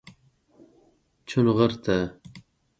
چونغرته 1.29 1.97